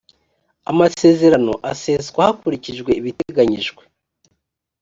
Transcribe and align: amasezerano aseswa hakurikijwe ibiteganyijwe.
amasezerano 0.71 1.53
aseswa 1.71 2.21
hakurikijwe 2.27 2.91
ibiteganyijwe. 2.99 3.81